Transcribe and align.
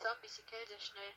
Zombies, 0.00 0.36
die 0.36 0.42
killt 0.42 0.70
er 0.70 0.80
schnell. 0.80 1.12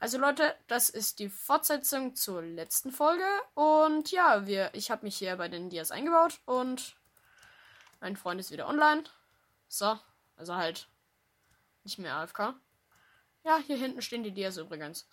Also 0.00 0.18
Leute, 0.18 0.56
das 0.66 0.90
ist 0.90 1.18
die 1.18 1.30
Fortsetzung 1.30 2.14
zur 2.14 2.42
letzten 2.42 2.92
Folge. 2.92 3.26
Und 3.54 4.10
ja, 4.10 4.46
wir, 4.46 4.70
ich 4.74 4.90
habe 4.90 5.04
mich 5.04 5.16
hier 5.16 5.36
bei 5.36 5.48
den 5.48 5.70
Dias 5.70 5.90
eingebaut 5.90 6.40
und 6.44 6.96
mein 8.00 8.16
Freund 8.16 8.40
ist 8.40 8.50
wieder 8.50 8.68
online. 8.68 9.04
So, 9.68 9.98
also 10.36 10.54
halt 10.56 10.88
nicht 11.84 11.98
mehr 11.98 12.16
AFK. 12.16 12.54
Ja, 13.44 13.58
hier 13.58 13.76
hinten 13.76 14.02
stehen 14.02 14.22
die 14.22 14.32
Dias 14.32 14.56
übrigens. 14.56 15.08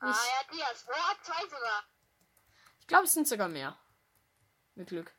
Ah 0.00 0.06
ja, 0.08 0.52
Dias. 0.52 0.86
Oh, 0.88 1.14
zwei 1.22 1.42
sogar. 1.42 1.84
Ich 2.80 2.86
glaube, 2.86 3.04
es 3.04 3.12
sind 3.12 3.28
sogar 3.28 3.48
mehr. 3.48 3.78
Mit 4.74 4.88
Glück. 4.88 5.14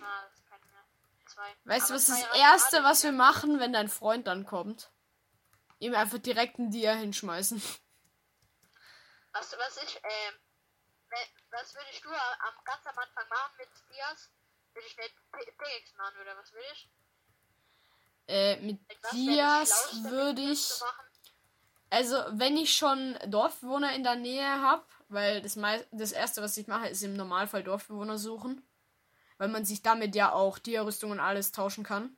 Ah, 0.00 0.22
das 0.24 0.34
ist 0.34 0.46
keine 0.46 0.66
mehr. 0.66 0.84
Zwei. 1.32 1.56
Weißt 1.64 1.90
du, 1.90 1.94
was 1.94 2.06
das 2.06 2.22
Erste, 2.34 2.84
was 2.84 3.02
wir 3.04 3.12
machen, 3.12 3.58
wenn 3.58 3.72
dein 3.72 3.88
Freund 3.88 4.26
dann 4.26 4.44
kommt? 4.44 4.92
Ihm 5.78 5.94
einfach 5.94 6.18
direkt 6.18 6.58
einen 6.58 6.70
Dia 6.70 6.92
hinschmeißen. 6.92 7.62
Weißt 9.32 9.52
du, 9.52 9.56
was 9.56 9.82
ich, 9.82 9.96
ähm, 9.96 10.34
was 11.50 11.74
würdest 11.74 12.04
du 12.04 12.10
am 12.10 12.54
ganz 12.64 12.86
am 12.86 12.98
Anfang 12.98 13.28
machen 13.28 13.52
mit 13.58 13.68
Dias? 13.90 14.30
Würde 14.74 14.86
ich 14.86 14.96
nicht 14.96 15.14
P- 15.32 15.52
PX 15.52 15.96
machen 15.96 16.20
oder 16.20 16.36
was 16.36 16.52
würde 16.52 16.66
ich? 16.72 16.90
Äh, 18.28 18.56
mit 18.60 18.80
Dias 19.12 19.92
mit 19.94 20.10
würde 20.12 20.42
ich. 20.42 20.70
Also, 21.90 22.16
wenn 22.30 22.56
ich 22.56 22.74
schon 22.76 23.18
Dorfbewohner 23.26 23.94
in 23.94 24.02
der 24.02 24.16
Nähe 24.16 24.60
habe, 24.60 24.86
weil 25.08 25.42
das, 25.42 25.58
das 25.90 26.12
erste, 26.12 26.42
was 26.42 26.56
ich 26.56 26.66
mache, 26.66 26.88
ist 26.88 27.02
im 27.02 27.14
Normalfall 27.16 27.62
Dorfbewohner 27.62 28.16
suchen. 28.18 28.66
Weil 29.42 29.48
man 29.48 29.64
sich 29.64 29.82
damit 29.82 30.14
ja 30.14 30.30
auch 30.30 30.60
Dia-Rüstung 30.60 31.10
und 31.10 31.18
alles 31.18 31.50
tauschen 31.50 31.82
kann. 31.82 32.16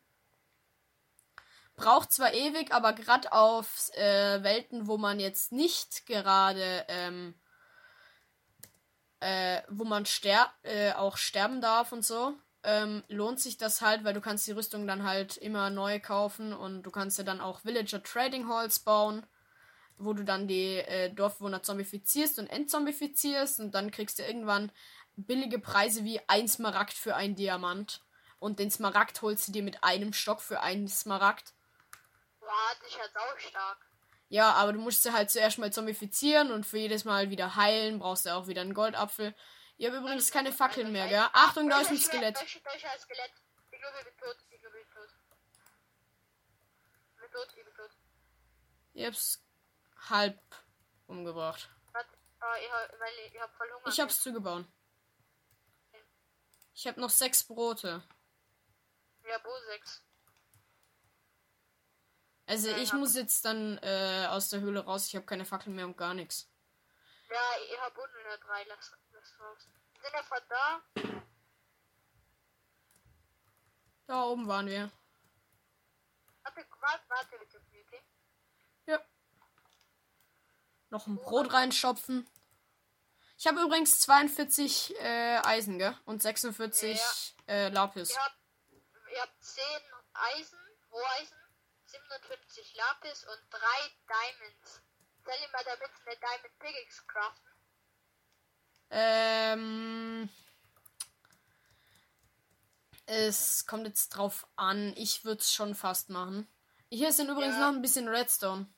Braucht 1.75 2.13
zwar 2.13 2.35
ewig, 2.35 2.71
aber 2.71 2.93
gerade 2.93 3.33
auf 3.33 3.89
äh, 3.95 4.43
Welten, 4.43 4.89
wo 4.89 4.99
man 4.99 5.19
jetzt 5.19 5.51
nicht 5.51 6.05
gerade, 6.05 6.85
ähm, 6.87 7.33
äh, 9.21 9.63
wo 9.71 9.85
man 9.85 10.05
ster 10.05 10.53
äh, 10.65 10.93
auch 10.93 11.17
sterben 11.17 11.63
darf 11.63 11.93
und 11.93 12.05
so, 12.05 12.35
ähm, 12.63 13.03
lohnt 13.09 13.41
sich 13.41 13.57
das 13.57 13.81
halt, 13.81 14.05
weil 14.05 14.13
du 14.13 14.21
kannst 14.21 14.47
die 14.47 14.53
Rüstung 14.53 14.87
dann 14.87 15.05
halt 15.05 15.39
immer 15.39 15.71
neu 15.71 16.01
kaufen 16.01 16.53
und 16.53 16.83
du 16.83 16.91
kannst 16.91 17.17
ja 17.17 17.25
dann 17.25 17.41
auch 17.41 17.65
Villager 17.65 18.03
Trading 18.03 18.49
Halls 18.51 18.81
bauen 18.81 19.27
wo 19.97 20.13
du 20.13 20.25
dann 20.25 20.49
die 20.49 20.77
äh, 20.79 21.11
Dorfbewohner 21.11 21.63
zombifizierst 21.63 22.39
und 22.39 22.49
entzombifizierst 22.49 23.61
und 23.61 23.75
dann 23.75 23.91
kriegst 23.91 24.19
du 24.19 24.25
irgendwann 24.25 24.73
billige 25.17 25.59
Preise 25.59 26.05
wie 26.05 26.21
ein 26.29 26.49
Smaragd 26.49 26.95
für 26.95 27.17
einen 27.17 27.35
Diamant. 27.37 28.03
Und 28.39 28.59
den 28.59 28.71
Smaragd 28.71 29.23
holst 29.23 29.49
du 29.49 29.53
dir 29.53 29.63
mit 29.63 29.83
einem 29.85 30.13
Stock 30.13 30.41
für 30.41 30.61
einen 30.61 30.89
Smaragd. 30.89 31.55
Boah, 32.41 32.87
ist 32.87 32.97
jetzt 32.97 33.17
auch 33.17 33.39
stark. 33.39 33.79
Ja, 34.29 34.53
aber 34.53 34.73
du 34.73 34.81
musst 34.81 35.03
sie 35.03 35.13
halt 35.13 35.31
zuerst 35.31 35.59
mal 35.59 35.73
zombifizieren 35.73 36.51
und 36.51 36.65
für 36.65 36.79
jedes 36.79 37.05
Mal 37.05 37.31
wieder 37.31 37.57
heilen 37.57 37.99
brauchst 37.99 38.27
du 38.27 38.35
auch 38.35 38.47
wieder 38.47 38.63
einen 38.63 38.75
Goldapfel. 38.75 39.35
Ich 39.77 39.87
habe 39.87 39.99
übrigens 39.99 40.31
keine 40.31 40.53
Fackeln 40.53 40.93
mehr, 40.93 41.09
gell? 41.09 41.25
Achtung, 41.33 41.69
da 41.69 41.81
ist 41.81 41.91
ein 41.91 41.99
Skelett. 41.99 42.41
Ich 42.43 42.63
glaube, 42.63 42.77
ich 42.79 44.05
bin 44.05 44.17
tot. 44.17 44.37
Ich 44.51 44.61
glaube, 44.61 44.79
ich 44.79 44.87
bin 44.87 44.95
tot. 44.95 45.09
Ich 47.15 47.21
bin 47.21 47.31
tot, 47.31 47.49
ich 47.57 47.65
bin 47.65 47.75
tot. 47.75 47.91
Ich 48.95 49.07
hab's 49.07 49.45
halb 50.11 50.41
umgebracht. 51.07 51.71
Oh, 51.95 52.47
ich 52.61 52.71
hab, 52.71 53.01
weil 53.01 53.13
ich, 53.27 53.35
ich 53.35 53.41
hab 53.41 53.55
voll 53.57 53.69
Hunger. 53.73 53.89
Ich 53.89 54.01
hab's 54.01 54.21
zugebaut. 54.21 54.67
Ich 56.75 56.87
hab 56.87 56.97
noch 56.97 57.11
sechs 57.11 57.45
Brote. 57.45 58.03
Ja, 59.29 59.39
Bo 59.39 59.51
6. 59.69 60.03
Also 62.47 62.69
Ja, 62.69 62.77
ich 62.77 62.91
ja. 62.91 62.97
muss 62.97 63.15
jetzt 63.15 63.45
dann 63.45 63.79
äh, 63.79 64.27
aus 64.29 64.49
der 64.51 64.61
Höhle 64.61 64.85
raus. 64.85 65.07
Ich 65.07 65.17
habe 65.17 65.25
keine 65.25 65.45
Fackeln 65.45 65.77
mehr 65.77 65.87
und 65.87 65.97
gar 65.97 66.15
nichts. 66.15 66.51
Ja, 67.31 67.41
ich 67.65 67.81
hab 67.81 67.97
unten 67.97 68.23
nur 68.23 68.37
drei. 68.39 68.65
Lass, 68.65 68.93
lass 69.13 69.41
raus. 69.41 69.69
Sind 70.03 70.13
wir 70.13 70.25
von 70.25 70.39
da? 70.49 70.83
Da 74.07 74.25
oben 74.25 74.47
waren 74.47 74.67
wir. 74.67 74.91
Warte, 76.43 76.67
warte, 76.81 77.05
warte 77.09 77.39
bitte, 77.39 77.59
okay? 77.87 78.03
Ja. 78.87 79.01
Noch 80.91 81.07
ein 81.07 81.17
Brot 81.17 81.53
reinstopfen. 81.53 82.29
Ich 83.37 83.47
habe 83.47 83.61
übrigens 83.61 84.01
42 84.01 84.95
äh, 85.01 85.39
Eisen, 85.45 85.79
gell? 85.79 85.97
Und 86.05 86.23
46 86.23 87.35
äh, 87.49 87.69
Lapis. 87.69 88.11
Ihr 88.11 88.21
habt, 88.21 88.39
ihr 89.13 89.21
habt 89.21 89.43
10 89.45 89.63
Eisen, 90.15 90.59
Roheisen, 90.91 91.37
57 91.87 92.75
Lapis 92.77 93.25
und 93.25 93.41
3 93.51 93.59
Diamonds. 94.09 94.83
Soll 95.25 95.35
ich 95.45 95.53
mal 95.53 95.65
damit 95.65 95.91
eine 96.07 96.17
Diamond 96.17 96.59
Pickaxe 96.59 97.03
craften? 97.07 97.51
Ähm. 98.91 100.29
Es 103.07 103.67
kommt 103.67 103.87
jetzt 103.87 104.11
drauf 104.11 104.47
an. 104.57 104.95
Ich 104.97 105.25
würde 105.25 105.41
es 105.41 105.53
schon 105.53 105.75
fast 105.75 106.09
machen. 106.09 106.49
Hier 106.91 107.13
sind 107.13 107.29
übrigens 107.29 107.55
Ja. 107.57 107.61
noch 107.61 107.75
ein 107.77 107.83
bisschen 107.83 108.09
Redstone. 108.09 108.73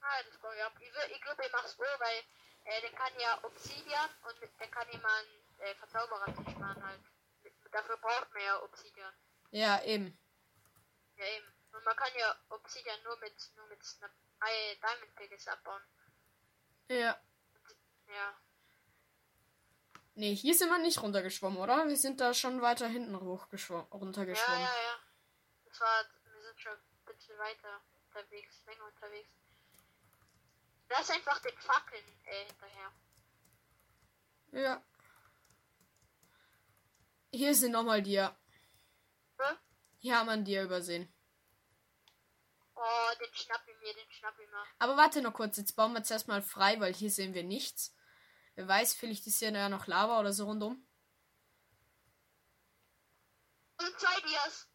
Ah, 0.00 0.22
das 0.24 0.34
ich 0.34 0.64
ab. 0.64 0.72
Ich, 0.80 1.14
ich 1.14 1.22
glaube, 1.22 1.42
ich 1.44 1.52
mach's 1.52 1.78
wohl, 1.78 1.86
weil 1.98 2.24
äh, 2.70 2.80
der 2.80 2.92
kann 2.92 3.12
ja 3.18 3.38
Obsidian 3.44 4.10
und 4.28 4.40
mit, 4.40 4.50
der 4.60 4.68
kann 4.68 4.86
einen 4.88 5.00
äh, 5.58 5.74
Verzauberertisch 5.74 6.54
machen 6.56 6.84
halt. 6.86 7.00
Dafür 7.72 7.96
braucht 7.98 8.32
man 8.32 8.42
ja 8.42 8.62
Obsidian. 8.62 9.12
Ja, 9.50 9.82
eben. 9.82 10.18
Ja 11.16 11.24
eben. 11.26 11.46
Und 11.72 11.84
man 11.84 11.96
kann 11.96 12.10
ja 12.18 12.34
Obsidian 12.48 13.02
nur 13.04 13.16
mit 13.18 13.34
nur 13.56 13.66
mit 13.66 13.80
einer 14.00 14.50
äh, 14.50 14.76
Diamond 14.76 15.14
Pickaxe 15.16 15.52
abbauen. 15.52 15.82
Ja. 16.88 17.20
Ja. 18.08 18.40
Nee, 20.14 20.34
hier 20.34 20.54
sind 20.54 20.68
wir 20.68 20.78
nicht 20.78 21.00
runtergeschwommen, 21.00 21.58
oder? 21.58 21.86
Wir 21.88 21.96
sind 21.96 22.20
da 22.20 22.34
schon 22.34 22.60
weiter 22.60 22.88
hinten 22.88 23.18
hochgeschwommen, 23.20 23.86
Ja, 23.90 23.96
runtergeschwommen. 23.98 24.60
ja, 24.60 24.66
ja. 24.82 24.98
Das 25.66 25.80
war, 25.80 26.04
wir 26.24 26.42
sind 26.42 26.60
schon 26.60 26.72
ein 26.72 27.04
bisschen 27.06 27.38
weiter 27.38 27.80
unterwegs, 28.06 28.64
länger 28.66 28.84
unterwegs. 28.86 29.30
Lass 30.90 31.08
einfach 31.10 31.38
den 31.40 31.56
Fackeln 31.58 32.04
äh, 32.24 32.44
hinterher. 32.46 32.92
Ja. 34.52 34.84
Hier 37.32 37.54
sind 37.54 37.72
nochmal 37.72 38.02
dir. 38.02 38.36
Hä? 39.38 39.54
Hier 40.00 40.18
haben 40.18 40.26
wir 40.26 40.32
einen 40.32 40.44
Dir 40.44 40.64
übersehen. 40.64 41.12
Oh, 42.74 43.10
den 43.20 43.32
schnapp 43.34 43.62
ich 43.68 43.76
mir, 43.80 43.94
den 43.94 44.10
schnapp 44.10 44.34
ich 44.40 44.48
mir. 44.48 44.64
Aber 44.78 44.96
warte 44.96 45.22
noch 45.22 45.34
kurz, 45.34 45.56
jetzt 45.58 45.76
bauen 45.76 45.92
wir 45.92 46.02
zuerst 46.02 46.26
mal 46.28 46.42
frei, 46.42 46.80
weil 46.80 46.92
hier 46.94 47.10
sehen 47.10 47.34
wir 47.34 47.44
nichts. 47.44 47.94
Wer 48.56 48.66
weiß, 48.66 48.94
vielleicht 48.94 49.26
ist 49.26 49.38
hier 49.38 49.52
ja 49.52 49.68
noch 49.68 49.86
Lava 49.86 50.18
oder 50.18 50.32
so 50.32 50.46
rundum. 50.46 50.86
Und 53.78 54.00
zwei 54.00 54.20
Dias. 54.22 54.66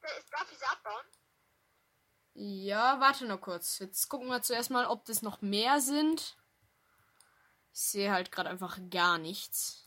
Da- 0.00 0.08
Darf 0.30 0.50
ich 0.50 0.58
sie 0.58 0.64
abbauen? 0.64 1.04
Ja, 2.34 2.98
warte 3.00 3.26
noch 3.26 3.40
kurz. 3.40 3.78
Jetzt 3.78 4.08
gucken 4.08 4.28
wir 4.28 4.42
zuerst 4.42 4.70
mal, 4.70 4.86
ob 4.86 5.04
das 5.04 5.22
noch 5.22 5.42
mehr 5.42 5.80
sind. 5.80 6.36
Ich 7.72 7.80
sehe 7.80 8.12
halt 8.12 8.32
gerade 8.32 8.50
einfach 8.50 8.78
gar 8.90 9.18
nichts. 9.18 9.86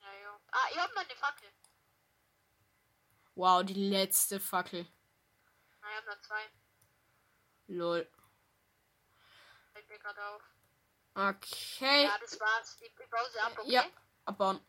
Ja, 0.00 0.12
ja. 0.22 0.40
Ah, 0.50 0.66
ich 0.70 0.78
hab 0.78 0.92
noch 0.94 1.02
eine 1.02 1.16
Fackel. 1.16 1.48
Wow, 3.34 3.64
die 3.64 3.74
letzte 3.74 4.40
Fackel. 4.40 4.86
Na, 5.80 5.88
ich 5.90 5.96
hab 5.96 6.06
noch 6.06 6.20
zwei. 6.22 6.40
Lol. 7.68 8.10
Fällt 9.72 9.88
mir 9.88 9.98
gerade 9.98 10.26
auf. 10.26 10.42
Okay. 11.14 12.04
Ja, 12.04 12.18
das 12.20 12.40
war's. 12.40 12.76
Ich, 12.80 12.90
ich 12.98 13.10
baue 13.10 13.30
sie 13.32 13.38
ab, 13.40 13.52
okay? 13.58 13.70
Ja, 13.70 13.84
abbauen. 14.24 14.60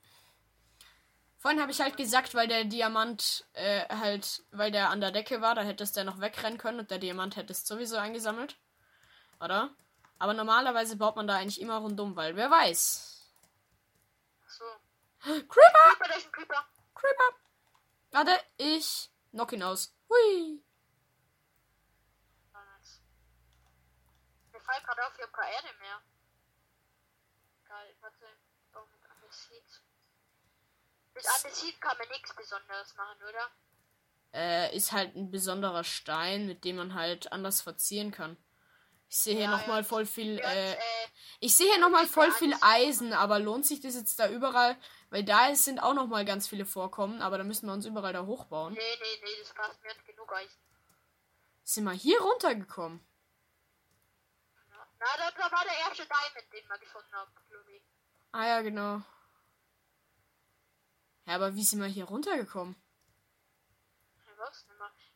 Vorhin 1.40 1.62
habe 1.62 1.72
ich 1.72 1.80
halt 1.80 1.96
gesagt, 1.96 2.36
weil 2.36 2.50
der 2.50 2.66
Diamant 2.66 3.46
äh, 3.54 3.88
halt, 3.88 4.44
weil 4.52 4.72
der 4.72 4.90
an 4.90 5.00
der 5.00 5.12
Decke 5.12 5.40
war, 5.40 5.56
da 5.56 5.62
hättest 5.62 5.96
der 5.96 6.04
noch 6.04 6.20
wegrennen 6.20 6.58
können 6.58 6.80
und 6.80 6.92
der 6.92 7.00
Diamant 7.00 7.38
hätte 7.38 7.53
es 7.53 7.66
sowieso 7.66 7.96
eingesammelt. 7.96 8.58
Oder? 9.40 9.74
Aber 10.18 10.34
normalerweise 10.34 10.97
baut 10.97 11.16
man 11.16 11.28
da 11.28 11.38
eigentlich 11.38 11.62
immer 11.62 11.78
rundum, 11.78 12.18
weil 12.18 12.36
wer 12.36 12.52
weiß. 12.52 13.32
So. 14.47 14.66
Creeper! 15.22 15.47
Creeper, 15.47 16.08
da 16.09 16.16
ist 16.16 16.26
ein 16.26 16.32
Creeper. 16.34 16.66
Creeper! 16.94 17.36
Warte, 18.12 18.44
ich 18.58 19.09
knock 19.32 19.53
ihn 19.53 19.64
aus. 19.64 19.96
Hui! 20.09 20.62
Mir 24.52 24.59
fällt 24.59 24.84
gerade 24.84 25.08
auf, 25.08 25.14
ich 25.16 25.24
hab 25.24 25.32
keine 25.32 25.53
Erde 25.53 25.70
mehr. 25.80 26.02
Geil, 27.66 27.96
warte. 28.02 28.26
Oh, 28.76 28.85
mit 28.92 29.09
Andesit. 29.09 29.89
Mit 31.20 31.28
Andesit 31.36 31.82
kann 31.82 31.98
man 31.98 32.08
nichts 32.08 32.34
Besonderes 32.34 32.96
machen, 32.96 33.18
oder? 33.28 33.52
Äh, 34.34 34.76
ist 34.76 34.94
halt 34.94 35.16
ein 35.18 35.32
besonderer 35.32 35.84
Stein, 35.84 36.46
mit 36.48 36.64
dem 36.64 36.78
man 36.78 36.94
halt 36.94 37.32
anders 37.34 37.62
verzieren 37.62 38.12
kann. 38.12 38.38
Ich 39.10 39.18
sehe 39.18 39.34
hier 39.36 39.46
Ja, 39.46 39.52
noch 39.52 39.60
nochmal 39.62 39.82
ja. 39.82 39.88
voll 39.88 40.06
viel, 40.06 40.40
äh, 40.40 40.74
äh, 40.74 40.78
Ich 41.42 41.58
sehe 41.58 41.68
hier 41.68 41.80
nochmal 41.80 42.06
voll 42.08 42.32
viel 42.32 42.56
Eisen, 42.62 43.12
aber 43.12 43.40
lohnt 43.40 43.66
sich 43.66 43.82
das 43.82 43.96
jetzt 43.96 44.18
da 44.20 44.30
überall? 44.30 44.78
Weil 45.10 45.26
da 45.26 45.54
sind 45.56 45.80
auch 45.80 45.94
nochmal 45.94 46.24
ganz 46.24 46.48
viele 46.48 46.66
Vorkommen, 46.66 47.22
aber 47.22 47.38
da 47.38 47.44
müssen 47.44 47.66
wir 47.68 47.74
uns 47.74 47.86
überall 47.86 48.14
da 48.14 48.26
hochbauen. 48.26 48.74
nee, 48.74 48.80
nee, 48.80 49.22
nee, 49.24 49.40
das 49.42 49.54
passt. 49.54 49.84
Mir 49.84 49.92
genug 50.06 50.32
Eisen. 50.32 50.62
Sind 51.64 51.84
wir 51.84 51.92
hier 51.92 52.22
runtergekommen? 52.22 53.06
Na, 55.00 55.08
da, 55.18 55.52
war 55.52 55.64
der 55.66 55.78
erste 55.80 56.06
Diamond, 56.06 56.54
den 56.54 56.68
wir 56.70 56.78
gefunden 56.78 57.12
haben. 57.14 57.32
Ah 58.32 58.46
ja, 58.46 58.62
genau. 58.62 59.02
Ja, 61.29 61.35
aber 61.35 61.53
wie 61.53 61.64
sind 61.64 61.79
wir 61.79 61.87
hier 61.87 62.05
runtergekommen? 62.05 62.76
Mehr. 64.26 64.35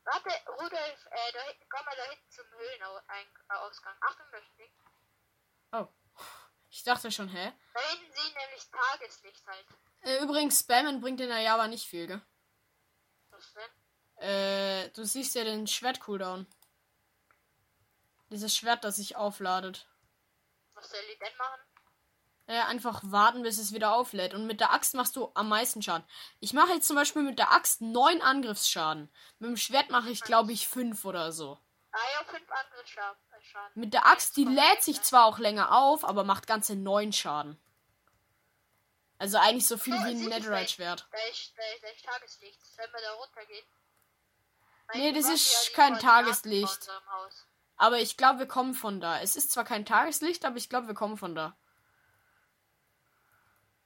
Warte, 0.04 0.30
Rudolf, 0.52 1.08
äh, 1.10 1.32
da 1.34 1.40
hinten, 1.42 1.66
komm 1.68 1.86
mal 1.86 1.96
da 1.96 2.04
hinten 2.04 2.30
zum 2.30 2.46
Höhlenausgang. 2.52 3.96
Achtung, 4.00 4.26
da 4.32 4.38
steht. 4.54 4.72
Oh. 5.72 5.88
Ich 6.70 6.84
dachte 6.84 7.12
schon, 7.12 7.30
hä? 7.30 7.54
Da 7.74 7.80
hinten 7.80 8.14
sehen 8.14 8.34
nämlich 8.36 8.70
Tageslicht 8.70 9.48
halt. 9.48 9.66
Äh, 10.02 10.24
übrigens, 10.24 10.60
Spammen 10.60 11.02
bringt 11.02 11.20
in 11.20 11.30
der 11.30 11.40
Java 11.40 11.68
nicht 11.68 11.88
viel, 11.88 12.06
gell? 12.06 12.22
Was 13.32 13.54
denn? 13.54 14.28
Äh, 14.28 14.90
du 14.92 15.06
siehst 15.06 15.34
ja 15.34 15.44
den 15.44 15.66
Schwert-Cooldown. 15.66 16.46
Dieses 18.30 18.56
Schwert, 18.56 18.84
das 18.84 18.98
sich 18.98 19.16
aufladet. 19.16 19.88
Was 20.76 20.92
soll 20.92 21.02
die 21.12 21.18
denn 21.18 21.36
machen? 21.38 21.62
Äh, 22.46 22.60
einfach 22.64 23.02
warten, 23.06 23.42
bis 23.44 23.58
es 23.58 23.72
wieder 23.72 23.96
auflädt. 23.96 24.34
Und 24.34 24.46
mit 24.48 24.60
der 24.60 24.74
Axt 24.74 24.96
machst 24.96 25.16
du 25.16 25.32
am 25.34 25.48
meisten 25.48 25.82
Schaden. 25.82 26.06
Ich 26.42 26.52
mache 26.52 26.74
jetzt 26.74 26.88
zum 26.88 26.98
Beispiel 26.98 27.22
mit 27.22 27.40
der 27.40 27.54
Axt 27.54 27.82
9 27.82 28.22
Angriffsschaden. 28.22 29.10
Mit 29.40 29.50
dem 29.50 29.58
Schwert 29.58 29.90
mache 29.90 30.10
ich, 30.10 30.22
glaube 30.22 30.52
ich, 30.52 30.68
5 30.68 31.06
oder 31.06 31.32
so. 31.32 31.58
Ah 31.92 32.00
ja, 32.20 32.26
fünf 32.26 32.50
andere 32.52 32.88
Schaden. 32.88 33.20
äh. 33.32 33.80
Mit 33.80 33.94
der 33.94 34.08
Axt, 34.08 34.36
die 34.36 34.46
lädt 34.46 34.82
sich 34.82 35.02
zwar 35.04 35.26
auch 35.26 35.38
länger 35.38 35.72
auf, 35.72 36.04
aber 36.04 36.24
macht 36.24 36.48
ganze 36.48 36.76
9 36.76 37.14
Schaden. 37.14 37.58
Also 39.20 39.38
eigentlich 39.38 39.68
so 39.68 39.78
viel 39.78 39.94
Oh, 39.94 40.04
wie 40.06 40.10
ein 40.10 40.26
Netherite-Schwert. 40.26 41.08
Da 41.12 41.18
ist, 41.32 41.54
da 41.56 41.64
ist, 41.76 41.84
da 41.84 41.88
ist 41.88 42.04
Tageslicht. 42.04 42.60
Wenn 42.76 42.92
wir 42.92 43.00
da 43.00 43.14
runtergehen. 43.14 43.66
Nee, 44.96 45.12
das 45.14 45.30
ist 45.30 45.74
kein 45.76 45.98
Tageslicht. 45.98 46.90
Aber 47.78 48.00
ich 48.00 48.18
glaube, 48.18 48.40
wir 48.40 48.48
kommen 48.48 48.74
von 48.74 49.00
da. 49.00 49.22
Es 49.22 49.36
ist 49.36 49.52
zwar 49.52 49.64
kein 49.64 49.86
Tageslicht, 49.86 50.46
aber 50.46 50.58
ich 50.58 50.70
glaube, 50.70 50.88
wir 50.88 50.94
kommen 50.94 51.16
von 51.18 51.36
da. 51.36 51.56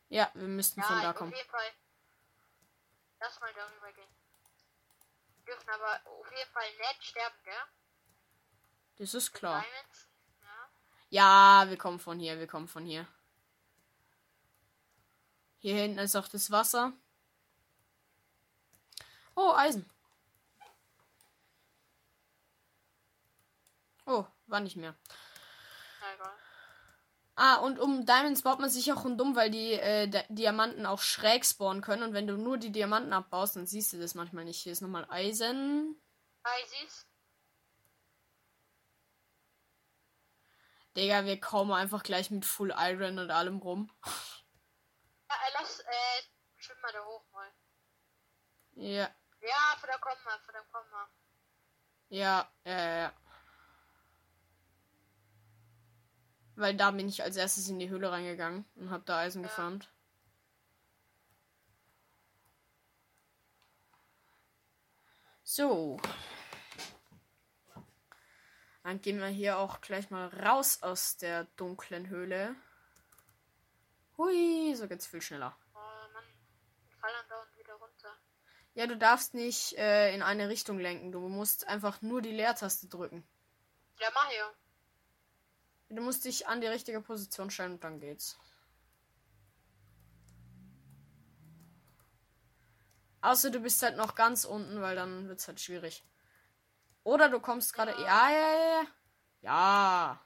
Ja, 0.09 0.31
wir 0.33 0.47
müssten 0.47 0.81
von 0.81 1.01
da 1.01 1.11
auf 1.11 1.17
kommen. 1.17 1.33
jeden 1.33 1.49
Fall. 1.49 1.71
Lass 3.19 3.39
mal 3.39 3.53
darüber 3.53 3.91
gehen. 3.93 4.09
Wir 5.43 5.53
dürfen 5.53 5.69
aber 5.69 5.99
auf 6.05 6.31
jeden 6.31 6.51
Fall 6.51 6.69
nicht 6.77 7.03
sterben, 7.03 7.35
gell? 7.43 7.53
Das 8.97 9.13
ist 9.13 9.33
klar. 9.33 9.61
Diamonds. 9.63 10.09
Ja. 10.41 11.63
Ja, 11.63 11.69
wir 11.69 11.77
kommen 11.77 11.99
von 11.99 12.19
hier, 12.19 12.39
wir 12.39 12.47
kommen 12.47 12.67
von 12.67 12.85
hier. 12.85 13.07
Hier 15.59 15.75
hinten 15.75 15.99
ist 15.99 16.15
auch 16.15 16.27
das 16.27 16.51
Wasser. 16.51 16.93
Oh, 19.35 19.53
Eisen. 19.55 19.89
Oh, 24.05 24.25
war 24.45 24.61
nicht 24.61 24.77
mehr. 24.77 24.95
Egal. 26.13 26.46
Ah, 27.39 27.57
und 27.57 27.77
um 27.79 28.03
Diamonds 28.05 28.41
baut 28.41 28.59
man 28.59 28.69
sich 28.71 28.91
auch 28.91 29.03
rundum, 29.05 29.35
weil 29.35 29.51
die 29.51 29.73
äh, 29.73 30.07
Di- 30.07 30.23
Diamanten 30.29 30.87
auch 30.87 30.99
schräg 31.01 31.45
spawnen 31.45 31.83
können. 31.83 32.01
Und 32.03 32.13
wenn 32.13 32.25
du 32.25 32.35
nur 32.35 32.57
die 32.57 32.71
Diamanten 32.71 33.13
abbaust, 33.13 33.55
dann 33.55 33.67
siehst 33.67 33.93
du 33.93 33.99
das 33.99 34.15
manchmal 34.15 34.43
nicht. 34.43 34.59
Hier 34.61 34.71
ist 34.71 34.81
nochmal 34.81 35.05
Eisen. 35.09 35.95
Isis. 36.63 37.05
Digga, 40.95 41.25
wir 41.25 41.39
kommen 41.39 41.71
einfach 41.71 42.01
gleich 42.03 42.31
mit 42.31 42.43
Full 42.43 42.73
Iron 42.75 43.19
und 43.19 43.29
allem 43.31 43.57
rum. 43.59 43.91
Ja, 45.29 45.35
äh, 45.35 45.51
lass, 45.59 45.79
äh, 45.79 46.21
schwimm 46.57 46.77
mal 46.81 46.91
da 46.91 47.05
hoch 47.05 47.23
mal. 47.31 47.53
Ja, 48.75 49.09
Ja, 49.41 49.75
von 49.79 49.89
da 49.91 49.97
kommen 49.99 50.21
wir, 50.23 50.39
von 50.45 50.53
da 50.53 50.61
kommen 50.71 50.89
wir. 50.91 51.07
ja, 52.09 52.49
ja, 52.65 52.71
ja, 52.77 52.97
ja. 53.03 53.13
Weil 56.57 56.75
da 56.75 56.89
bin 56.89 57.07
ich 57.07 57.21
als 57.21 57.35
erstes 57.35 57.69
in 57.69 57.77
die 57.77 57.89
Höhle 57.89 58.11
reingegangen 58.11 58.65
und 58.75 58.89
hab 58.89 59.05
da 59.05 59.19
Eisen 59.19 59.43
Ja. 59.43 59.47
gefarmt. 59.47 59.91
So. 65.43 65.99
Dann 68.81 68.99
gehen 69.01 69.19
wir 69.19 69.27
hier 69.27 69.59
auch 69.59 69.81
gleich 69.81 70.09
mal 70.09 70.27
raus 70.29 70.81
aus 70.81 71.17
der 71.17 71.43
dunklen 71.57 72.09
Höhle. 72.09 72.55
Hui, 74.17 74.73
so 74.75 74.87
geht's 74.87 75.05
viel 75.05 75.21
schneller. 75.21 75.55
Oh 75.75 75.79
Mann, 76.13 76.25
wir 76.89 76.97
fallen 76.97 77.25
da 77.29 77.39
und 77.39 77.55
wieder 77.55 77.75
runter. 77.75 78.17
Ja, 78.73 78.87
du 78.87 78.97
darfst 78.97 79.35
nicht 79.35 79.73
äh, 79.77 80.11
in 80.15 80.23
eine 80.23 80.49
Richtung 80.49 80.79
lenken. 80.79 81.11
Du 81.11 81.19
musst 81.29 81.67
einfach 81.67 82.01
nur 82.01 82.23
die 82.23 82.31
Leertaste 82.31 82.87
drücken. 82.87 83.27
Ja, 83.99 84.09
mach 84.15 84.27
hier. 84.29 84.51
Du 85.89 86.01
musst 86.01 86.25
dich 86.25 86.47
an 86.47 86.61
die 86.61 86.67
richtige 86.67 87.01
Position 87.01 87.49
stellen 87.49 87.73
und 87.73 87.83
dann 87.83 87.99
geht's. 87.99 88.37
Außer 93.21 93.49
du 93.49 93.59
bist 93.59 93.81
halt 93.83 93.97
noch 93.97 94.15
ganz 94.15 94.45
unten, 94.45 94.81
weil 94.81 94.95
dann 94.95 95.27
wird's 95.27 95.47
halt 95.47 95.59
schwierig. 95.59 96.03
Oder 97.03 97.29
du 97.29 97.39
kommst 97.39 97.73
gerade. 97.73 97.91
Ja, 97.91 98.29
ja, 98.29 98.51
ja, 98.51 98.81
ja. 98.81 98.87
Ja. 99.41 100.21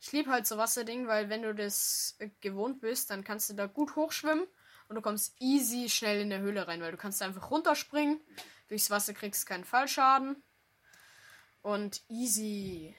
Ich 0.00 0.12
liebe 0.12 0.30
halt 0.30 0.46
so 0.46 0.56
Wasserding, 0.56 1.06
weil 1.06 1.28
wenn 1.28 1.42
du 1.42 1.54
das 1.54 2.16
äh, 2.18 2.30
gewohnt 2.40 2.80
bist, 2.80 3.10
dann 3.10 3.24
kannst 3.24 3.50
du 3.50 3.54
da 3.54 3.66
gut 3.66 3.96
hochschwimmen 3.96 4.46
und 4.88 4.96
du 4.96 5.02
kommst 5.02 5.34
easy 5.40 5.88
schnell 5.88 6.20
in 6.20 6.30
der 6.30 6.40
Höhle 6.40 6.66
rein, 6.66 6.80
weil 6.80 6.90
du 6.90 6.96
kannst 6.96 7.22
einfach 7.22 7.50
runterspringen. 7.50 8.20
Durchs 8.68 8.90
Wasser 8.90 9.12
kriegst 9.14 9.46
keinen 9.46 9.64
Fallschaden. 9.64 10.42
Und 11.62 12.02
easy. 12.08 12.96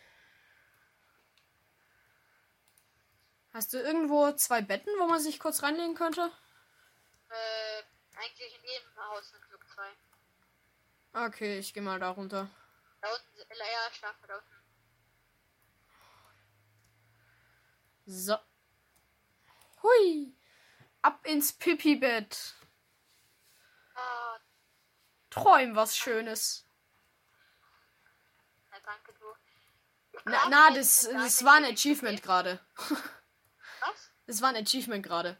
Hast 3.53 3.74
du 3.74 3.77
irgendwo 3.80 4.31
zwei 4.33 4.62
Betten, 4.62 4.92
wo 5.00 5.07
man 5.07 5.19
sich 5.19 5.39
kurz 5.39 5.62
reinlegen 5.62 5.95
könnte? 5.95 6.31
Äh, 7.30 7.83
eigentlich 8.18 8.56
in 8.56 8.63
jedem 8.63 8.95
Haus 8.98 9.33
ein 9.33 9.42
Glück 9.50 9.65
2. 11.13 11.25
Okay, 11.27 11.59
ich 11.59 11.74
gehe 11.74 11.83
mal 11.83 12.00
da 12.00 12.12
runter. 12.12 12.50
Da 13.01 13.09
unten, 13.13 13.36
sind- 13.38 13.50
ja, 13.50 13.94
schlafen 13.94 14.21
wir 14.21 14.27
da 14.27 14.36
unten. 14.38 14.56
So. 18.06 18.38
Hui. 19.83 20.33
Ab 21.01 21.25
ins 21.25 21.51
Pipi-Bett. 21.54 22.54
Ah, 23.95 24.39
Träum 25.30 25.75
was 25.75 25.97
Schönes. 25.97 26.65
na 28.69 28.80
danke, 28.80 29.13
du. 29.13 29.25
Na, 30.26 30.49
na 30.49 30.69
das, 30.73 31.02
das 31.11 31.44
war 31.44 31.56
ein 31.56 31.66
Achievement 31.66 32.21
gerade. 32.21 32.59
Das 34.31 34.42
war 34.42 34.47
ein 34.47 34.66
Achievement 34.66 35.04
gerade. 35.06 35.35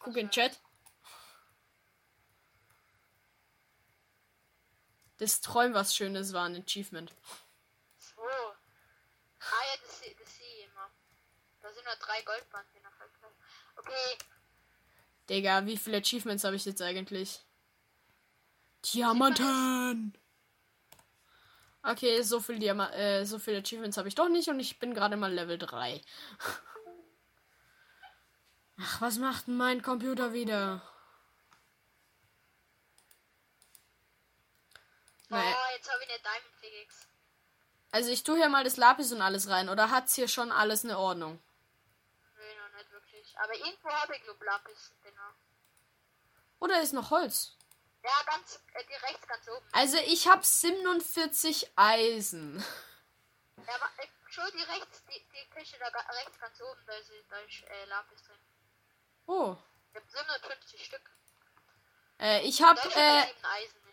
Guck 0.00 0.18
in 0.18 0.26
den 0.26 0.30
Chat. 0.30 0.60
Das 5.16 5.40
Träum 5.40 5.72
was 5.72 5.96
Schönes 5.96 6.34
war 6.34 6.44
ein 6.44 6.62
Achievement. 6.62 7.10
So. 7.98 8.20
Ah 8.20 8.54
ja, 9.40 9.80
das, 9.82 10.00
sehe- 10.00 10.10
ich 10.10 10.64
immer. 10.66 10.90
Da 11.62 11.72
sind 11.72 11.86
nur 11.86 11.94
drei 11.94 12.20
Goldbanden 12.20 12.76
in 12.76 12.82
der. 12.82 12.92
Okay, 13.76 14.18
Digga, 15.30 15.64
wie 15.64 15.78
viele 15.78 15.96
Achievements 15.96 16.44
habe 16.44 16.56
ich 16.56 16.66
jetzt 16.66 16.82
eigentlich? 16.82 17.40
Diamanten! 18.92 20.18
Okay, 21.82 22.20
so 22.20 22.40
viel, 22.40 22.58
Diama 22.58 22.90
äh, 22.90 23.24
so 23.24 23.38
viele 23.38 23.60
Achievements 23.60 23.96
habe 23.96 24.08
ich 24.08 24.14
doch 24.14 24.28
nicht 24.28 24.48
und 24.48 24.60
ich 24.60 24.78
bin 24.78 24.92
gerade 24.92 25.16
mal 25.16 25.32
Level 25.32 25.56
3. 25.56 26.02
Ach, 28.80 29.00
was 29.00 29.18
macht 29.18 29.46
denn 29.46 29.56
mein 29.56 29.82
Computer 29.82 30.32
wieder? 30.32 30.82
Oh, 35.30 35.36
jetzt 35.74 35.90
habe 35.90 36.02
ich 36.02 36.10
eine 36.10 36.18
Diamond 36.18 36.60
Pickaxe. 36.60 37.06
also 37.90 38.10
ich 38.10 38.22
tue 38.22 38.36
hier 38.36 38.50
mal 38.50 38.64
das 38.64 38.76
Lapis 38.76 39.12
und 39.12 39.22
alles 39.22 39.48
rein. 39.48 39.68
Oder 39.70 39.90
hat's 39.90 40.14
hier 40.14 40.28
schon 40.28 40.52
alles 40.52 40.84
eine 40.84 40.98
Ordnung? 40.98 41.42
Nö, 42.36 42.42
noch 42.62 42.78
nicht 42.78 42.90
wirklich. 42.92 43.38
Aber 43.38 43.54
irgendwo 43.54 43.88
habe 43.88 44.14
ich 44.14 44.22
glaube 44.22 44.44
Lapis, 44.44 44.92
genau. 45.02 45.30
Oder 46.60 46.82
ist 46.82 46.92
noch 46.92 47.10
Holz? 47.10 47.56
Ja, 48.04 48.10
ganz, 48.26 48.60
äh, 48.74 48.84
die 48.84 49.06
rechts 49.06 49.26
ganz 49.26 49.48
oben. 49.48 49.66
Also 49.72 49.96
ich 50.06 50.28
habe 50.28 50.44
47 50.44 51.70
Eisen. 51.76 52.62
Ja, 53.66 53.74
aber, 53.76 53.86
äh, 54.02 54.08
schon 54.28 54.50
die 54.52 54.62
rechts, 54.62 55.02
die, 55.04 55.24
die 55.32 55.50
Küche 55.50 55.78
da 55.78 55.86
rechts 55.86 56.38
ganz 56.38 56.60
oben, 56.60 56.80
da 56.86 56.92
ist, 56.94 57.10
da 57.30 57.36
ist 57.38 57.62
äh, 57.62 57.84
Lapis 57.86 58.22
drin. 58.22 58.38
Oh. 59.26 59.56
Ich 59.90 59.96
habe 59.96 60.06
750 60.08 60.84
Stück. 60.84 61.10
Äh, 62.18 62.46
ich 62.46 62.62
habe 62.62 62.78
ist 62.80 62.96
äh, 62.96 63.24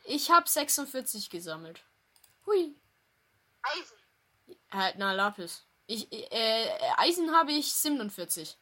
ich 0.05 0.31
habe 0.31 0.48
46 0.48 1.29
gesammelt. 1.29 1.83
Hui. 2.45 2.75
Eisen. 3.62 3.98
Halt, 4.71 4.95
na, 4.98 5.13
Lapis. 5.13 5.65
Ich, 5.88 6.12
äh, 6.12 6.93
Eisen 6.98 7.36
habe 7.36 7.51
ich 7.51 7.74
47. 7.74 8.57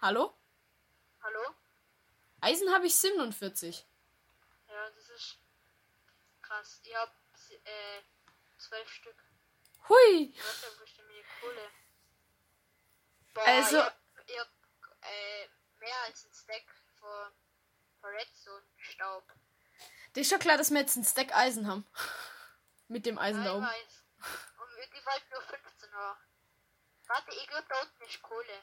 Hallo? 0.00 0.36
Hallo? 1.22 1.40
Eisen 2.40 2.72
habe 2.72 2.86
ich 2.86 2.94
47. 2.94 3.86
krass. 6.54 6.80
Ich 6.84 6.94
hab 6.94 7.14
äh, 7.64 8.02
zwölf 8.58 8.88
Stück. 8.88 9.16
Hui! 9.88 10.34
Was 10.38 10.62
ist 10.62 10.78
bestimmt 10.78 11.08
die 11.10 11.24
Kohle? 11.40 11.70
Boah, 13.34 13.46
Also- 13.46 13.78
ich 14.26 14.38
hab 14.38 14.48
äh, 15.02 15.48
mehr 15.80 15.96
als 16.06 16.24
ein 16.24 16.32
Stack 16.32 16.64
vor, 16.98 17.32
vor 18.00 18.10
Redstone 18.10 18.62
Staub. 18.78 19.24
Dir 20.14 20.20
ist 20.20 20.30
schon 20.30 20.38
klar, 20.38 20.56
dass 20.56 20.70
wir 20.70 20.80
jetzt 20.80 20.96
ein 20.96 21.04
Stack 21.04 21.34
Eisen 21.34 21.66
haben. 21.66 21.86
Mit 22.88 23.06
dem 23.06 23.18
Eisen 23.18 23.42
Ja, 23.44 23.50
da 23.50 23.56
oben. 23.56 23.66
weiß. 23.66 24.04
Und 24.60 24.76
wirklich 24.76 25.04
halt 25.06 25.30
nur 25.30 25.40
15 25.42 25.88
Uhr. 25.92 26.16
Warte, 27.06 27.30
ich 27.32 27.46
glaube 27.48 27.66
da 27.68 27.80
unten 27.80 28.02
ist 28.04 28.22
Kohle. 28.22 28.62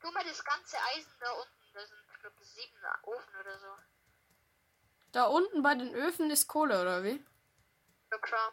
Tu 0.00 0.10
mal 0.12 0.24
das 0.24 0.44
ganze 0.44 0.76
Eisen 0.94 1.12
da 1.20 1.30
unten. 1.32 1.52
Da 1.74 1.86
sind, 1.86 1.98
ich 2.14 2.20
glaube, 2.20 2.44
sieben 2.44 2.78
Ofen 3.02 3.40
oder 3.40 3.58
so. 3.58 3.76
Da 5.12 5.24
unten 5.24 5.62
bei 5.62 5.74
den 5.74 5.94
Öfen 5.94 6.30
ist 6.30 6.46
Kohle, 6.48 6.80
oder 6.80 7.02
wie? 7.04 7.24
Ja, 8.10 8.18
klar. 8.18 8.52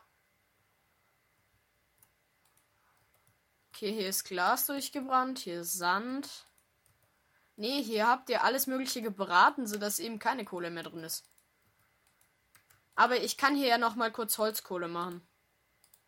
Okay, 3.75 3.92
hier 3.92 4.08
ist 4.08 4.25
Glas 4.25 4.68
durchgebrannt, 4.68 5.39
hier 5.39 5.62
ist 5.62 5.74
Sand. 5.74 6.30
Nee, 7.56 7.82
hier 7.82 8.08
habt 8.08 8.30
ihr 8.30 8.44
alles 8.44 8.68
Mögliche 8.68 9.01
gebraten, 9.01 9.65
sodass 9.65 9.98
eben 9.98 10.20
keine 10.20 10.46
Kohle 10.46 10.70
mehr 10.70 10.84
drin 10.84 11.03
ist. 11.03 11.27
Aber 12.94 13.18
ich 13.18 13.36
kann 13.36 13.56
hier 13.56 13.70
ja 13.70 13.80
noch 13.80 13.96
mal 13.96 14.12
kurz 14.12 14.38
Holzkohle 14.38 14.88
machen. 14.88 15.27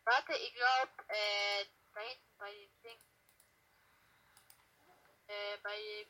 Warte, 0.04 0.34
ich 0.34 0.54
glaube, 0.54 0.92
äh, 1.08 1.66
da 1.92 2.02
hinten 2.02 2.38
bei 2.38 2.52
dem 2.52 2.70
Ding. 2.84 3.00
Äh, 5.26 5.58
bei, 5.64 6.08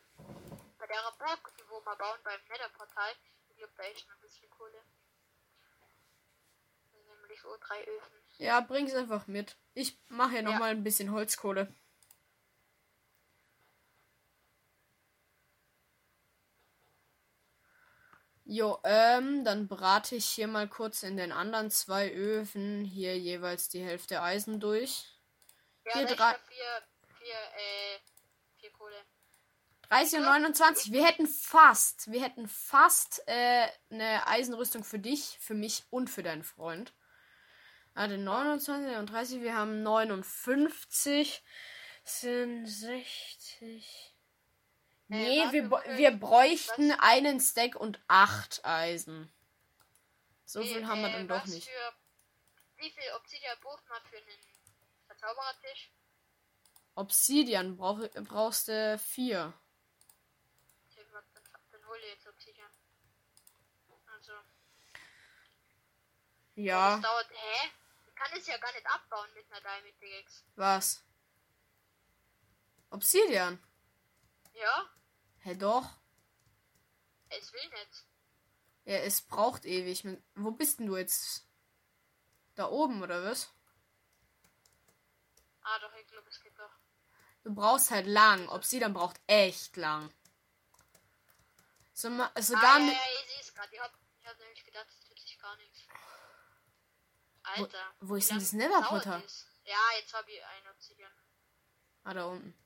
bei 0.78 0.88
der 0.88 1.14
Burg, 1.18 1.54
die 1.58 1.64
wir 1.64 1.96
bauen 1.96 2.20
beim 2.26 2.40
Netherportal. 2.50 3.14
Ich 3.48 3.56
glaube, 3.56 3.74
da 3.78 3.84
ist 3.84 4.06
noch 4.10 4.16
ein 4.16 4.22
bisschen 4.22 4.50
Kohle. 4.50 4.84
Nämlich 7.36 7.42
so 7.42 7.58
drei 7.60 7.82
Öfen. 7.84 8.14
Ja, 8.38 8.62
bring's 8.62 8.94
einfach 8.94 9.28
mit. 9.28 9.58
Ich 9.74 10.00
mache 10.08 10.32
hier 10.32 10.42
noch 10.44 10.54
Ja. 10.54 10.60
mal 10.60 10.72
ein 10.72 10.84
bisschen 10.84 11.12
Holzkohle. 11.12 11.74
Jo, 18.48 18.80
ähm, 18.84 19.44
dann 19.44 19.68
brate 19.68 20.16
ich 20.16 20.26
hier 20.28 20.48
mal 20.48 20.68
kurz 20.68 21.02
in 21.02 21.18
den 21.18 21.32
anderen 21.32 21.72
zwei 21.72 22.12
Öfen 22.12 22.86
hier 22.86 23.18
jeweils 23.18 23.70
die 23.70 23.84
Hälfte 23.84 24.22
Eisen 24.22 24.60
durch. 24.60 25.06
Ja, 25.86 26.02
ist 26.02 26.12
drei- 26.18 26.34
noch 26.34 26.40
vier, 26.42 26.84
vier, 27.20 27.34
äh, 27.36 28.00
vier 28.60 28.72
Kohle. 28.72 28.96
30 29.90 30.20
und 30.20 30.26
29. 30.26 30.92
Wir 30.92 31.06
hätten 31.06 31.28
fast, 31.28 32.12
wir 32.12 32.22
hätten 32.22 32.48
fast 32.48 33.24
äh, 33.28 33.68
eine 33.90 34.28
Eisenrüstung 34.28 34.84
für 34.84 35.00
dich, 35.00 35.38
für 35.40 35.54
mich 35.56 35.84
und 35.90 36.10
für 36.10 36.22
deinen 36.24 36.44
Freund. 36.44 36.94
Warte, 37.96 38.18
29 38.18 38.98
und 38.98 39.10
30, 39.10 39.42
wir 39.42 39.56
haben 39.56 39.82
59, 39.82 41.42
sind 42.04 42.66
60. 42.68 44.16
Nee, 45.08 45.40
warte, 45.40 45.54
wir, 45.54 45.98
wir 45.98 46.12
bräuchten 46.12 46.92
einen 46.92 47.40
Stack 47.40 47.78
und 47.78 48.02
acht 48.10 48.66
Eisen. 48.66 49.32
So 50.44 50.60
Nee, 50.60 50.74
viel 50.74 50.88
haben 50.88 51.02
wir 51.02 51.08
äh, 51.10 51.14
dann 51.14 51.28
doch 51.30 51.44
was 51.44 51.50
nicht. 51.50 51.70
Für, 51.70 51.94
wie 52.78 52.90
viel 52.90 53.04
Obsidian 53.16 53.58
braucht 53.62 53.88
man 53.88 54.02
für 54.04 54.18
einen 54.18 54.40
Verzauberertisch? 55.08 55.92
Obsidian 56.96 57.78
brauch, 57.78 58.00
brauchst 58.26 58.68
du 58.68 59.00
vier. 59.00 59.54
Okay, 60.90 61.06
warte, 61.14 61.28
dann, 61.34 61.44
dann 61.72 61.88
hole 61.88 62.00
ich 62.00 62.14
jetzt 62.14 62.28
Obsidian. 62.28 62.70
Also, 64.14 64.34
Ja, 66.56 66.96
das 66.96 67.02
dauert, 67.02 67.30
hä? 67.32 67.70
Ich 68.16 68.22
kann 68.22 68.40
es 68.40 68.48
ja 68.48 68.58
gar 68.58 68.72
nicht 68.72 68.88
abbauen 68.88 69.28
mit 69.34 69.46
einer 69.52 69.60
Diamond 69.60 70.00
Pickaxe. 70.00 70.44
was? 70.56 71.04
Obsidian? 72.90 73.62
Ja, 74.54 74.90
Hä, 75.40 75.56
doch. 75.56 75.86
es 77.28 77.52
will 77.52 77.70
nicht. 77.70 78.06
Ja, 78.86 78.98
es 79.00 79.22
braucht 79.22 79.66
ewig. 79.66 80.08
Wo 80.36 80.52
bist 80.52 80.80
denn 80.80 80.88
du 80.88 80.96
jetzt? 80.96 81.46
Da 82.56 82.70
oben, 82.70 83.04
oder 83.04 83.22
was? 83.26 83.52
Ah, 85.62 85.80
doch, 85.80 85.94
ich 85.96 86.08
glaube, 86.08 86.30
es 86.30 86.40
geht 86.40 86.58
doch. 86.58 86.72
Du 87.44 87.54
brauchst 87.54 87.92
halt 87.92 88.08
lang. 88.08 88.48
Obsidian 88.48 88.94
braucht 88.94 89.20
echt 89.28 89.76
lang. 89.76 90.10
So, 91.94 92.10
sogar 92.40 92.76
ah, 92.76 92.80
ja, 92.80 92.86
ja, 92.86 92.92
ich 92.92 93.30
sehe 93.30 93.42
es 93.42 93.54
gerade. 93.54 93.74
Ich 93.74 93.80
habe 93.82 93.94
hab 94.24 94.40
nämlich 94.40 94.64
gedacht, 94.64 94.88
es 94.88 95.02
tut 95.02 95.20
sich 95.20 95.38
gar 95.38 95.56
nichts. 95.58 95.85
Alter. 97.54 97.94
wo 98.00 98.16
wie 98.16 98.20
ist 98.20 98.30
denn 98.30 98.40
das 98.40 98.54
Netherportal? 98.54 99.24
Ja, 99.64 99.78
jetzt 100.00 100.14
habe 100.14 100.32
ich 100.32 100.44
ein 100.44 100.68
Obsidian. 100.72 101.12
Ah, 102.04 102.14
da 102.14 102.26
unten. 102.26 102.58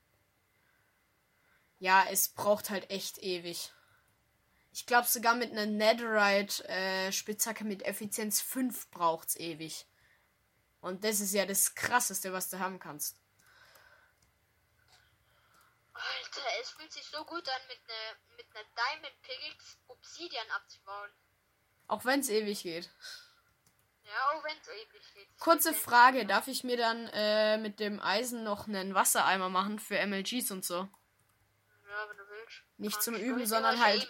Ja, 1.79 2.05
es 2.09 2.29
braucht 2.29 2.69
halt 2.69 2.89
echt 2.89 3.19
ewig. 3.19 3.71
Ich 4.71 4.85
glaube, 4.85 5.07
sogar 5.07 5.35
mit 5.35 5.51
einer 5.51 5.65
Netherite-Spitzhacke 5.65 7.63
mit 7.63 7.83
Effizienz 7.83 8.41
5 8.41 8.91
braucht's 8.91 9.35
ewig. 9.37 9.87
Und 10.81 11.03
das 11.03 11.19
ist 11.19 11.33
ja 11.33 11.45
das 11.45 11.75
krasseste, 11.75 12.31
was 12.33 12.49
du 12.49 12.59
haben 12.59 12.79
kannst. 12.79 13.17
Alter, 15.93 16.41
es 16.61 16.69
fühlt 16.71 16.91
sich 16.91 17.05
so 17.05 17.23
gut 17.25 17.47
an, 17.49 17.61
mit 17.67 17.79
einer 17.83 18.15
mit 18.37 18.45
einer 18.55 18.65
Diamond 18.75 19.21
Pickaxe 19.21 19.77
Obsidian 19.87 20.49
abzubauen. 20.51 21.09
Auch 21.87 22.05
wenn 22.05 22.21
es 22.21 22.29
ewig 22.29 22.63
geht. 22.63 22.89
Kurze 25.39 25.73
Frage, 25.73 26.25
darf 26.25 26.47
ich 26.47 26.63
mir 26.63 26.77
dann 26.77 27.07
äh, 27.13 27.57
mit 27.57 27.79
dem 27.79 27.99
Eisen 28.01 28.43
noch 28.43 28.67
einen 28.67 28.93
Wassereimer 28.95 29.49
machen 29.49 29.79
für 29.79 29.97
MLGs 29.97 30.51
und 30.51 30.65
so? 30.65 30.75
Ja, 30.75 32.09
wenn 32.09 32.17
du 32.17 32.23
willst. 32.29 32.63
Nicht 32.77 33.01
zum. 33.01 33.15
Üben, 33.15 33.45
sondern 33.45 33.79
halt- 33.79 34.03
Eh. 34.03 34.07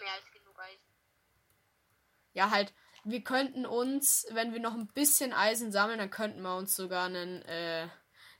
Ja, 2.34 2.52
halt, 2.52 2.74
wir 3.04 3.24
könnten 3.24 3.66
uns, 3.66 4.28
wenn 4.32 4.54
wir 4.54 4.60
noch 4.60 4.74
ein 4.74 4.88
bisschen 4.88 5.34
Eisen 5.34 5.72
sammeln, 5.72 5.98
dann 6.00 6.12
könnten 6.12 6.42
wir 6.42 6.56
uns 6.56 6.76
sogar 6.76 7.06
einen, 7.06 7.42
äh, 7.44 7.88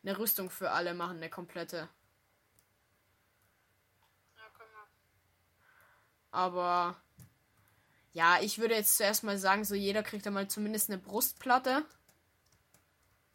eine 0.04 0.18
Rüstung 0.18 0.50
für 0.50 0.72
alle 0.72 0.94
machen, 0.94 1.18
eine 1.18 1.30
komplette. 1.30 1.90
Ja, 4.38 4.50
können 4.58 4.72
wir. 4.72 4.88
Aber 6.32 7.02
ja, 8.14 8.40
ich 8.42 8.60
würde 8.60 8.76
jetzt 8.76 8.98
zuerst 8.98 9.24
mal 9.24 9.38
sagen, 9.38 9.64
so 9.66 9.76
jeder 9.76 10.04
kriegt 10.04 10.26
da 10.26 10.32
mal 10.32 10.48
zumindest 10.48 10.90
eine 10.90 10.98
Brustplatte. 10.98 11.86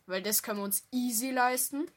Weil 0.06 0.22
das 0.22 0.42
können 0.42 0.58
wir 0.58 0.64
uns 0.64 0.86
easy 0.90 1.30
leisten. 1.30 1.90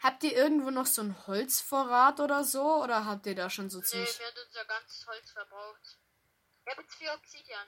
Habt 0.00 0.22
ihr 0.22 0.32
irgendwo 0.32 0.70
noch 0.70 0.86
so 0.86 1.02
einen 1.02 1.26
Holzvorrat 1.26 2.20
oder 2.20 2.44
so? 2.44 2.82
Oder 2.82 3.04
habt 3.04 3.26
ihr 3.26 3.34
da 3.34 3.50
schon 3.50 3.68
so 3.68 3.78
Nee, 3.78 3.84
ziemlich. 3.84 4.18
wir 4.18 4.26
haben 4.26 4.36
unser 4.46 4.64
ganzes 4.64 5.06
Holz 5.06 5.30
verbraucht. 5.32 5.98
Ich 6.64 6.70
habe 6.72 6.82
jetzt 6.82 6.94
vier 6.94 7.12
Obsidian. 7.14 7.66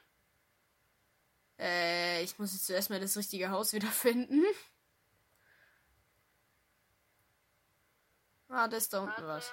Äh, 1.59 2.23
ich 2.23 2.39
muss 2.39 2.53
jetzt 2.53 2.67
zuerst 2.67 2.89
mal 2.89 3.01
das 3.01 3.17
richtige 3.17 3.51
Haus 3.51 3.73
wiederfinden. 3.73 4.45
Ah, 8.49 8.69
das 8.69 8.85
ist 8.85 8.93
da 8.93 9.01
unten 9.01 9.27
was. 9.27 9.53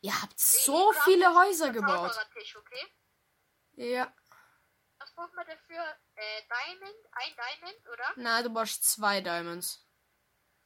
Ihr 0.00 0.22
habt 0.22 0.38
so 0.38 0.92
ich 0.92 0.98
viele 1.00 1.34
Häuser 1.34 1.70
gebaut. 1.70 2.12
Verzauberertisch, 2.12 2.56
okay? 2.56 2.86
Ja. 3.72 4.12
Was 4.98 5.14
braucht 5.14 5.34
man 5.34 5.46
dafür? 5.46 5.96
Äh, 6.14 6.42
Diamond? 6.48 7.06
Ein 7.12 7.34
Diamond, 7.36 7.88
oder? 7.88 8.12
Na, 8.16 8.42
du 8.42 8.50
brauchst 8.50 8.84
zwei 8.84 9.20
Diamonds. 9.20 9.86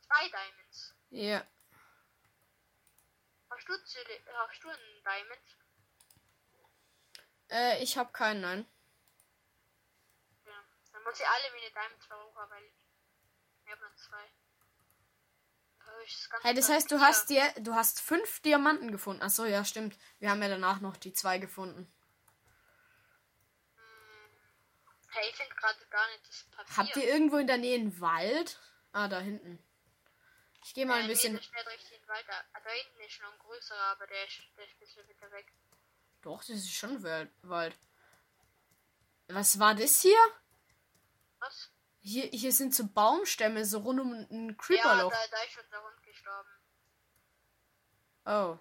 Zwei 0.06 0.28
Diamonds. 0.28 0.94
Ja. 1.10 1.46
Hast 3.50 3.68
du, 3.68 3.72
hast 3.72 4.62
du 4.62 4.68
einen 4.68 5.02
Diamond? 5.02 5.58
Äh, 7.50 7.82
ich 7.82 7.96
hab 7.96 8.12
keinen, 8.12 8.40
nein. 8.42 8.70
Ja. 10.44 10.64
Dann 10.92 11.02
muss 11.02 11.18
ich 11.18 11.26
alle 11.26 11.50
meine 11.50 11.70
Diamonds 11.70 12.06
verbrauchen, 12.06 12.50
weil 12.50 12.64
ich 13.64 13.70
habe 13.70 13.82
noch 13.82 13.96
zwei. 13.96 14.24
Aber 14.24 14.66
ich 14.68 14.78
ist 14.78 15.77
ganz 15.77 15.77
Hey, 16.42 16.54
das 16.54 16.68
heißt, 16.68 16.90
du 16.90 17.00
hast 17.00 17.28
dir, 17.28 17.42
du 17.60 17.74
hast 17.74 18.00
fünf 18.00 18.40
Diamanten 18.40 18.90
gefunden. 18.90 19.22
Ach 19.22 19.30
so, 19.30 19.44
ja, 19.44 19.64
stimmt. 19.64 19.96
Wir 20.18 20.30
haben 20.30 20.42
ja 20.42 20.48
danach 20.48 20.80
noch 20.80 20.96
die 20.96 21.12
zwei 21.12 21.38
gefunden. 21.38 21.92
Hey, 25.10 25.28
ich 25.30 25.36
finde 25.36 25.54
gerade 25.54 25.78
gar 25.90 26.06
nicht 26.08 26.28
das 26.28 26.44
Papier. 26.44 26.76
Habt 26.76 26.96
ihr 26.96 27.04
irgendwo 27.04 27.36
in 27.38 27.46
der 27.46 27.58
Nähe 27.58 27.78
einen 27.78 28.00
Wald? 28.00 28.58
Ah, 28.92 29.08
da 29.08 29.20
hinten. 29.20 29.58
Ich 30.64 30.74
gehe 30.74 30.86
mal 30.86 30.98
Äh, 31.00 31.02
ein 31.02 31.08
bisschen. 31.08 31.34
Nee. 31.34 31.40
Da, 31.42 32.60
da 32.64 32.70
hinten 32.70 33.00
ist 33.06 33.20
noch 33.22 33.32
ein 33.32 33.38
größerer, 33.38 33.78
aber 33.92 34.06
der 34.06 34.24
ist, 34.26 34.38
der 34.56 34.64
ist 34.64 34.72
ein 34.74 34.78
bisschen 34.80 35.08
weiter 35.08 35.32
weg. 35.32 35.52
Doch, 36.22 36.40
das 36.40 36.50
ist 36.50 36.74
schon 36.74 37.02
Wald. 37.02 37.78
Was 39.28 39.58
war 39.58 39.74
das 39.74 40.00
hier? 40.02 40.18
Hier, 42.00 42.26
hier 42.26 42.52
sind 42.52 42.74
so 42.74 42.86
Baumstämme, 42.86 43.64
so 43.64 43.78
rund 43.80 44.00
um 44.00 44.12
ein 44.12 44.48
Ja, 44.50 44.54
Creeperloch. 44.56 45.10
da, 45.12 45.26
da 45.30 45.42
ist 45.42 45.58
unser 45.58 45.82
Hund 45.82 46.02
gestorben. 46.02 46.48
Oh. 48.24 48.58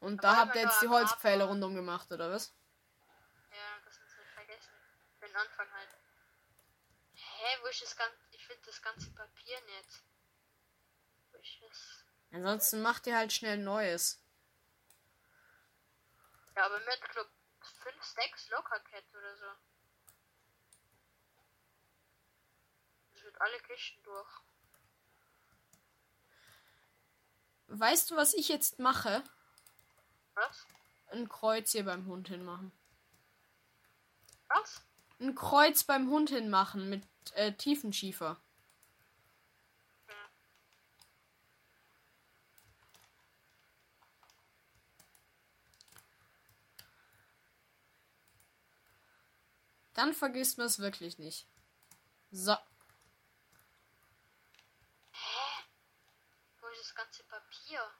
Und 0.00 0.24
Da 0.24 0.32
da 0.32 0.36
habt 0.38 0.56
ihr 0.56 0.62
jetzt 0.62 0.82
die 0.82 0.88
Holzpfähle 0.88 1.44
rundum 1.44 1.74
gemacht, 1.74 2.10
oder 2.12 2.30
was? 2.30 2.54
den 5.30 5.36
Anfang 5.36 5.70
halt. 5.72 5.90
Hä, 7.14 7.58
wo 7.62 7.66
ist 7.68 7.82
das 7.82 7.96
ganze. 7.96 8.18
Ich 8.30 8.46
finde 8.46 8.62
das 8.66 8.82
ganze 8.82 9.10
Papier 9.12 9.60
nicht. 9.62 10.02
Wo 11.30 11.38
ist 11.38 11.62
es? 11.70 12.04
Ansonsten 12.32 12.82
macht 12.82 13.06
ihr 13.06 13.16
halt 13.16 13.32
schnell 13.32 13.58
Neues. 13.58 14.22
Ja, 16.56 16.66
aber 16.66 16.78
mit, 16.80 17.00
glaub, 17.12 17.28
5, 17.82 18.02
6 18.02 18.48
Lockercat 18.50 19.04
oder 19.14 19.36
so. 19.36 19.46
Das 23.12 23.22
wird 23.22 23.29
alle 23.40 23.58
Kisten 23.60 24.02
durch. 24.02 24.30
Weißt 27.68 28.10
du, 28.10 28.16
was 28.16 28.34
ich 28.34 28.48
jetzt 28.48 28.78
mache? 28.78 29.22
Was? 30.34 30.66
Ein 31.08 31.28
Kreuz 31.28 31.72
hier 31.72 31.84
beim 31.84 32.06
Hund 32.06 32.28
hinmachen. 32.28 32.72
Was? 34.48 34.82
Ein 35.20 35.34
Kreuz 35.34 35.84
beim 35.84 36.10
Hund 36.10 36.30
hinmachen 36.30 36.88
mit 36.88 37.06
äh, 37.34 37.52
Tiefenschiefer. 37.52 38.40
Ja. 40.08 40.14
Dann 49.94 50.14
vergisst 50.14 50.58
man 50.58 50.66
es 50.66 50.78
wirklich 50.78 51.18
nicht. 51.18 51.46
So. 52.32 52.56
Hä? 55.12 55.64
Wo 56.60 56.66
ist 56.68 56.79
das 56.90 56.94
ganze 56.96 57.22
Papier? 57.24 57.90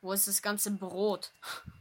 Wo 0.00 0.12
ist 0.12 0.28
das 0.28 0.42
ganze 0.42 0.70
Brot? 0.70 1.32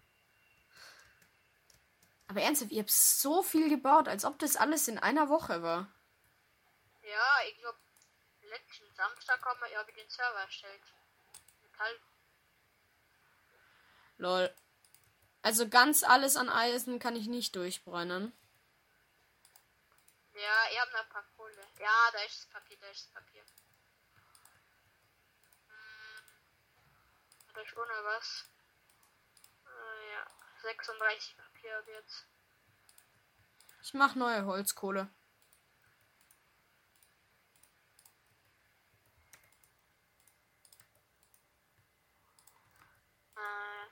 Aber 2.28 2.42
ernsthaft, 2.42 2.72
ihr 2.72 2.82
habt 2.82 2.92
so 2.92 3.44
viel 3.44 3.70
gebaut, 3.70 4.08
als 4.08 4.26
ob 4.26 4.38
das 4.40 4.58
alles 4.58 4.88
in 4.88 4.98
einer 4.98 5.30
Woche 5.30 5.62
war. 5.62 5.88
Ja, 7.04 7.38
ich 7.48 7.58
glaube, 7.60 7.78
letzten 8.42 8.94
Samstag 8.94 9.46
haben 9.46 9.60
wir 9.62 9.72
ja 9.72 9.88
wieder 9.88 9.98
den 9.98 10.10
Server 10.10 10.40
erstellt. 10.40 10.82
Metall. 11.64 12.00
Lol. 14.18 14.54
Also 15.42 15.70
ganz 15.70 16.04
alles 16.04 16.36
an 16.36 16.50
Eisen 16.50 17.00
kann 17.00 17.16
ich 17.16 17.28
nicht 17.28 17.56
durchbrennen. 17.56 18.34
Ja, 20.34 20.72
ihr 20.74 20.82
habt 20.82 20.92
noch 20.92 21.00
ein 21.00 21.10
paar 21.10 21.26
Kohle. 21.38 21.66
Ja, 21.80 22.12
da 22.12 22.20
ist 22.24 22.40
das 22.40 22.46
Papier, 22.48 22.78
da 22.82 22.88
ist 22.88 23.06
das 23.06 23.14
Papier. 23.14 23.44
Ist 27.64 27.76
ohne 27.76 28.04
was. 28.04 28.46
Äh, 29.66 30.12
ja, 30.14 30.28
36 30.62 31.38
Papier 31.38 31.78
ab 31.80 31.88
jetzt. 31.88 32.28
Ich 33.82 33.94
mach 33.94 34.16
neue 34.16 34.46
Holzkohle. 34.46 35.10
Äh, 43.36 43.88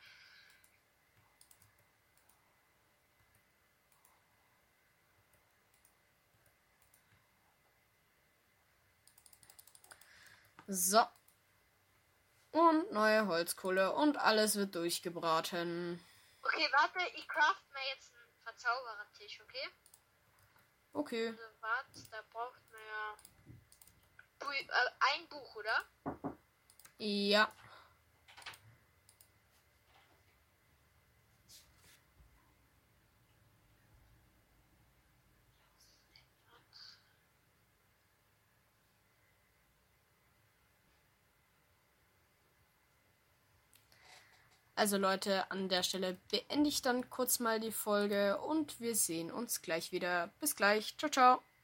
So. 10.68 11.08
Und 12.56 12.90
neue 12.94 13.28
Holzkohle 13.28 13.92
und 13.92 14.16
alles 14.16 14.56
wird 14.56 14.76
durchgebraten. 14.76 16.00
okay, 16.42 16.70
warte, 16.72 17.00
ich 17.18 17.28
craft 17.28 17.66
mir 17.74 17.86
jetzt 17.94 18.14
einen 18.14 18.32
Verzauberertisch, 18.44 19.42
okay? 19.42 19.70
Okay. 20.94 21.28
Also, 21.28 21.42
warte, 21.60 22.10
da 22.12 22.22
braucht 22.32 22.62
man 22.72 22.80
ja. 22.88 23.18
Äh, 24.54 24.90
ein 25.00 25.28
Buch, 25.28 25.56
oder? 25.58 26.30
Ja. 26.98 27.54
Also 44.76 44.98
Leute, 44.98 45.50
an 45.52 45.70
der 45.70 45.84
Stelle 45.84 46.18
beende 46.30 46.70
ich 46.70 46.82
dann 46.82 47.10
kurz 47.10 47.40
mal 47.40 47.60
die 47.62 47.72
Folge 47.72 48.38
und 48.40 48.82
wir 48.82 48.94
sehen 48.94 49.32
uns 49.32 49.62
gleich 49.62 49.94
wieder. 49.94 50.32
Bis 50.42 50.56
gleich. 50.56 50.98
Ciao, 50.98 51.10
ciao. 51.10 51.55